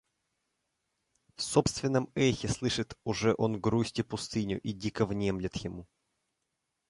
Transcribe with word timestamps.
В 1.35 1.43
собственном 1.43 2.09
эхе 2.15 2.47
слышит 2.47 2.97
уже 3.03 3.35
он 3.37 3.59
грусть 3.61 3.99
и 3.99 4.01
пустыню 4.01 4.59
и 4.61 4.73
дико 4.73 5.05
внемлет 5.05 5.55
ему. 5.57 5.85